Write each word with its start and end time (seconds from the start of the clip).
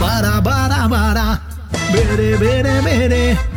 Bara, 0.00 0.40
bara, 0.40 0.88
bara. 0.88 1.38
Bere, 1.92 2.38
bere, 2.38 2.82
bere. 2.84 3.47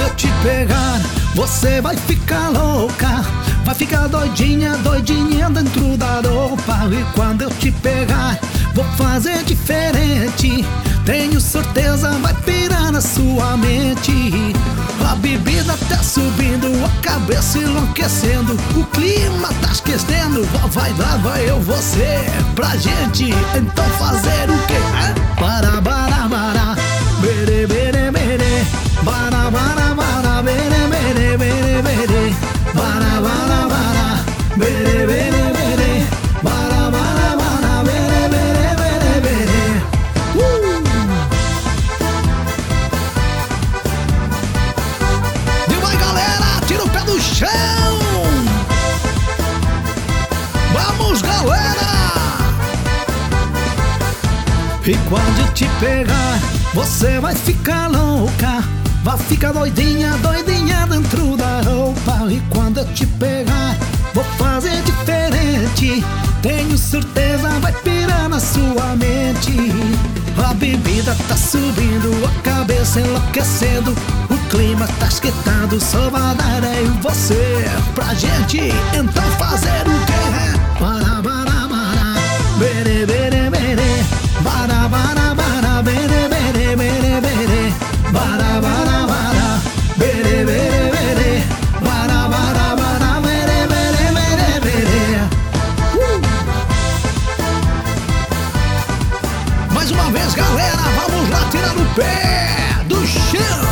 Quando 0.00 0.08
eu 0.08 0.16
te 0.16 0.28
pegar, 0.42 1.00
você 1.34 1.80
vai 1.82 1.94
ficar 1.94 2.48
louca. 2.48 3.22
Vai 3.64 3.74
ficar 3.74 4.08
doidinha, 4.08 4.74
doidinha 4.78 5.50
dentro 5.50 5.96
da 5.98 6.22
roupa. 6.26 6.88
E 6.90 7.04
quando 7.14 7.42
eu 7.42 7.50
te 7.50 7.70
pegar, 7.70 8.38
vou 8.72 8.84
fazer 8.96 9.44
diferente. 9.44 10.64
Tenho 11.04 11.38
certeza, 11.38 12.10
vai 12.22 12.32
pirar 12.32 12.90
na 12.92 13.00
sua 13.00 13.58
mente. 13.58 14.32
A 15.06 15.14
bebida 15.16 15.76
tá 15.88 16.02
subindo, 16.02 16.68
a 16.84 17.02
cabeça 17.02 17.58
enlouquecendo. 17.58 18.54
O 18.76 18.84
clima 18.86 19.48
tá 19.60 19.72
esquecendo. 19.72 20.44
Vai 20.70 20.92
lá, 20.94 21.16
vai 21.18 21.50
eu, 21.50 21.60
você. 21.60 22.24
Pra 22.54 22.74
gente 22.76 23.30
então 23.54 23.84
fazer 23.98 24.48
o 24.48 25.36
para, 25.36 25.82
para. 25.82 25.89
Tira 47.20 47.48
o 47.48 47.60
pé 47.80 47.84
do 47.90 47.92
chão! 47.92 47.98
Vamos, 50.72 51.22
galera! 51.22 51.80
E 54.86 54.96
quando 55.08 55.52
te 55.54 55.66
pegar, 55.78 56.38
você 56.74 57.20
vai 57.20 57.34
ficar 57.34 57.88
louca. 57.88 58.64
Vai 59.04 59.16
ficar 59.16 59.52
doidinha, 59.52 60.16
doidinha 60.18 60.86
dentro 60.86 61.36
da 61.36 61.60
roupa. 61.62 62.26
E 62.30 62.42
quando 62.50 62.78
eu 62.78 62.84
te 62.92 63.06
pegar, 63.06 63.76
vou 64.12 64.24
fazer 64.36 64.82
diferente. 64.82 66.04
Tenho 66.42 66.76
certeza, 66.76 67.48
vai 67.60 67.72
pirar 67.72 68.28
na 68.28 68.40
sua 68.40 68.96
mente. 68.96 69.72
A 70.44 70.54
bebida 70.54 71.16
tá 71.28 71.36
subindo, 71.36 72.10
a 72.26 72.42
cabeça 72.42 73.00
enlouquecendo. 73.00 73.94
O 74.28 74.39
clima 74.50 74.86
tá 74.98 75.06
esquentado, 75.06 75.80
só 75.80 76.10
vai 76.10 76.34
dar 76.34 76.62
eu 76.76 76.86
e 76.86 76.88
você. 77.00 77.64
Pra 77.94 78.12
gente 78.14 78.72
então 78.92 79.22
fazer 79.38 79.82
o 79.86 79.98
quê? 80.06 80.58
Para, 80.78 81.22
para, 81.22 81.68
para. 81.68 82.16
Bere, 82.58 83.06
bere, 83.06 83.48
bere. 83.48 84.04
Bara, 84.40 84.88
bara, 84.88 85.34
bara. 85.34 85.82
Bere, 85.82 86.28
bere, 86.28 86.76
bere, 86.76 87.20
bere. 87.20 87.72
Bara, 88.12 88.60
bara, 88.60 89.06
bara. 89.06 89.60
Bere, 89.96 90.44
bere, 90.44 90.90
bere. 90.90 91.44
Bara, 91.80 92.28
bara, 92.28 92.76
bara. 92.76 93.20
Bere, 93.20 93.66
bere, 93.68 94.04
bere, 94.16 94.60
bere. 94.60 95.02
Uh! 95.94 96.20
Mais 99.72 99.90
uma 99.92 100.10
vez, 100.10 100.34
galera, 100.34 100.82
vamos 100.98 101.30
lá 101.30 101.48
tirar 101.50 101.76
o 101.76 101.86
pé 101.94 102.84
do 102.88 103.06
chão. 103.06 103.69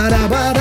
Barabara. 0.00 0.59